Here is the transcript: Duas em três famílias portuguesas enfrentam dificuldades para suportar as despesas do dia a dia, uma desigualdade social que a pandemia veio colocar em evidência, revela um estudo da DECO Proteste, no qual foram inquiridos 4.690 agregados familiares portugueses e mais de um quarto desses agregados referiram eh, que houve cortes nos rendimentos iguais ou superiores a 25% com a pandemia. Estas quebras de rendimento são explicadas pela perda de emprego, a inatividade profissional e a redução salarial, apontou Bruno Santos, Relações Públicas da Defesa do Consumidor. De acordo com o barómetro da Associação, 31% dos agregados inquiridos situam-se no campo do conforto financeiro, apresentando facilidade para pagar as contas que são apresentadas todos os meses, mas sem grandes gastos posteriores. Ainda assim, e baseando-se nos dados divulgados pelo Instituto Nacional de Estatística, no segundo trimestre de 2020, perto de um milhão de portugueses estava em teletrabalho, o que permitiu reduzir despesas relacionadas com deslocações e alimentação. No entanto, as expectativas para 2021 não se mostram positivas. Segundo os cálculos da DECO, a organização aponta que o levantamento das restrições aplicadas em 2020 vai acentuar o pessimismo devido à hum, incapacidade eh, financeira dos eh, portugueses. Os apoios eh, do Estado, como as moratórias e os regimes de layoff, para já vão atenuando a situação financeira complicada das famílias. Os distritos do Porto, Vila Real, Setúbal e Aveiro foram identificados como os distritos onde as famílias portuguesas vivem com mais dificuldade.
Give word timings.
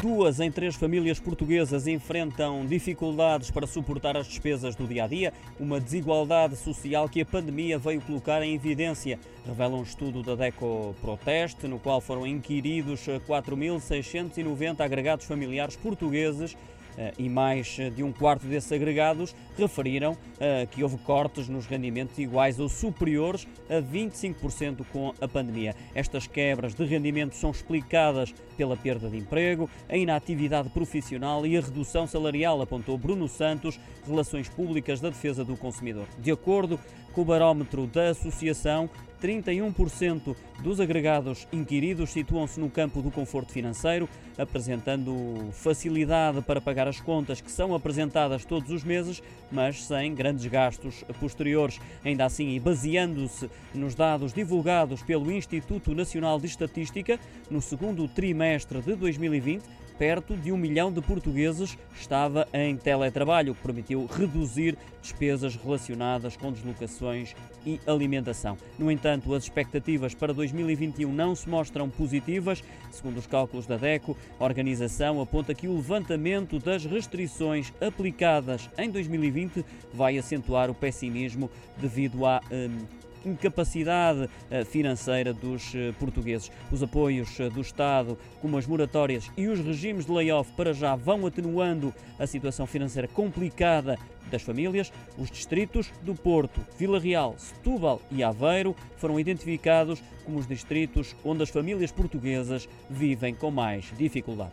Duas 0.00 0.38
em 0.38 0.48
três 0.48 0.76
famílias 0.76 1.18
portuguesas 1.18 1.88
enfrentam 1.88 2.64
dificuldades 2.64 3.50
para 3.50 3.66
suportar 3.66 4.16
as 4.16 4.28
despesas 4.28 4.76
do 4.76 4.86
dia 4.86 5.02
a 5.02 5.06
dia, 5.08 5.32
uma 5.58 5.80
desigualdade 5.80 6.54
social 6.54 7.08
que 7.08 7.20
a 7.20 7.26
pandemia 7.26 7.78
veio 7.78 8.00
colocar 8.00 8.40
em 8.40 8.54
evidência, 8.54 9.18
revela 9.44 9.76
um 9.76 9.82
estudo 9.82 10.22
da 10.22 10.36
DECO 10.36 10.94
Proteste, 11.00 11.66
no 11.66 11.80
qual 11.80 12.00
foram 12.00 12.24
inquiridos 12.24 13.00
4.690 13.00 14.80
agregados 14.80 15.26
familiares 15.26 15.74
portugueses 15.74 16.56
e 17.18 17.28
mais 17.28 17.76
de 17.94 18.02
um 18.02 18.12
quarto 18.12 18.46
desses 18.46 18.70
agregados 18.72 19.34
referiram 19.56 20.16
eh, 20.40 20.66
que 20.70 20.82
houve 20.82 20.96
cortes 20.98 21.48
nos 21.48 21.66
rendimentos 21.66 22.18
iguais 22.18 22.58
ou 22.58 22.68
superiores 22.68 23.46
a 23.68 23.80
25% 23.80 24.84
com 24.92 25.14
a 25.20 25.28
pandemia. 25.28 25.74
Estas 25.94 26.26
quebras 26.26 26.74
de 26.74 26.84
rendimento 26.84 27.34
são 27.34 27.50
explicadas 27.50 28.34
pela 28.56 28.76
perda 28.76 29.08
de 29.08 29.16
emprego, 29.16 29.68
a 29.88 29.96
inatividade 29.96 30.68
profissional 30.70 31.46
e 31.46 31.56
a 31.56 31.60
redução 31.60 32.06
salarial, 32.06 32.60
apontou 32.60 32.98
Bruno 32.98 33.28
Santos, 33.28 33.78
Relações 34.06 34.48
Públicas 34.48 35.00
da 35.00 35.10
Defesa 35.10 35.44
do 35.44 35.56
Consumidor. 35.56 36.06
De 36.18 36.30
acordo 36.30 36.78
com 37.12 37.22
o 37.22 37.24
barómetro 37.24 37.86
da 37.86 38.10
Associação, 38.10 38.88
31% 39.22 40.34
dos 40.62 40.80
agregados 40.80 41.46
inquiridos 41.52 42.10
situam-se 42.10 42.58
no 42.58 42.70
campo 42.70 43.00
do 43.00 43.10
conforto 43.10 43.52
financeiro, 43.52 44.08
apresentando 44.36 45.50
facilidade 45.52 46.40
para 46.42 46.60
pagar 46.60 46.88
as 46.88 47.00
contas 47.00 47.40
que 47.40 47.50
são 47.50 47.74
apresentadas 47.74 48.44
todos 48.44 48.70
os 48.70 48.84
meses, 48.84 49.22
mas 49.50 49.84
sem 49.84 50.14
grandes 50.14 50.46
gastos 50.46 51.04
posteriores. 51.20 51.80
Ainda 52.04 52.24
assim, 52.24 52.50
e 52.50 52.60
baseando-se 52.60 53.48
nos 53.74 53.94
dados 53.94 54.32
divulgados 54.32 55.02
pelo 55.02 55.30
Instituto 55.30 55.94
Nacional 55.94 56.38
de 56.40 56.46
Estatística, 56.46 57.18
no 57.50 57.60
segundo 57.60 58.08
trimestre 58.08 58.80
de 58.80 58.94
2020, 58.94 59.62
perto 59.98 60.36
de 60.36 60.52
um 60.52 60.56
milhão 60.56 60.92
de 60.92 61.00
portugueses 61.00 61.76
estava 61.92 62.46
em 62.52 62.76
teletrabalho, 62.76 63.52
o 63.52 63.54
que 63.54 63.62
permitiu 63.62 64.06
reduzir 64.06 64.78
despesas 65.02 65.56
relacionadas 65.56 66.36
com 66.36 66.52
deslocações 66.52 67.34
e 67.66 67.80
alimentação. 67.86 68.56
No 68.78 68.90
entanto, 68.90 69.07
as 69.08 69.44
expectativas 69.44 70.14
para 70.14 70.32
2021 70.32 71.12
não 71.12 71.34
se 71.34 71.48
mostram 71.48 71.88
positivas. 71.88 72.62
Segundo 72.90 73.18
os 73.18 73.26
cálculos 73.26 73.66
da 73.66 73.76
DECO, 73.76 74.16
a 74.38 74.44
organização 74.44 75.20
aponta 75.20 75.54
que 75.54 75.66
o 75.66 75.76
levantamento 75.76 76.58
das 76.58 76.84
restrições 76.84 77.72
aplicadas 77.80 78.68
em 78.76 78.90
2020 78.90 79.64
vai 79.92 80.18
acentuar 80.18 80.70
o 80.70 80.74
pessimismo 80.74 81.50
devido 81.78 82.26
à 82.26 82.40
hum, 82.50 82.78
incapacidade 83.28 84.28
eh, 84.50 84.64
financeira 84.64 85.32
dos 85.32 85.74
eh, 85.74 85.92
portugueses. 85.98 86.50
Os 86.70 86.82
apoios 86.82 87.38
eh, 87.38 87.48
do 87.48 87.60
Estado, 87.60 88.18
como 88.40 88.58
as 88.58 88.66
moratórias 88.66 89.30
e 89.36 89.48
os 89.48 89.60
regimes 89.60 90.06
de 90.06 90.12
layoff, 90.12 90.52
para 90.52 90.72
já 90.72 90.96
vão 90.96 91.26
atenuando 91.26 91.94
a 92.18 92.26
situação 92.26 92.66
financeira 92.66 93.08
complicada 93.08 93.98
das 94.30 94.42
famílias. 94.42 94.92
Os 95.16 95.30
distritos 95.30 95.90
do 96.02 96.14
Porto, 96.14 96.60
Vila 96.78 96.98
Real, 96.98 97.34
Setúbal 97.38 98.00
e 98.10 98.22
Aveiro 98.22 98.74
foram 98.96 99.18
identificados 99.18 100.02
como 100.24 100.38
os 100.38 100.46
distritos 100.46 101.16
onde 101.24 101.42
as 101.42 101.50
famílias 101.50 101.92
portuguesas 101.92 102.68
vivem 102.90 103.34
com 103.34 103.50
mais 103.50 103.92
dificuldade. 103.96 104.52